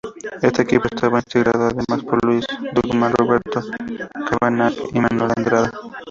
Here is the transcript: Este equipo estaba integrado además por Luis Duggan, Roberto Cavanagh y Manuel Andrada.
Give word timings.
Este 0.41 0.63
equipo 0.63 0.85
estaba 0.87 1.19
integrado 1.19 1.65
además 1.67 2.03
por 2.03 2.25
Luis 2.25 2.43
Duggan, 2.73 3.13
Roberto 3.13 3.61
Cavanagh 4.27 4.73
y 4.93 4.99
Manuel 4.99 5.31
Andrada. 5.37 5.71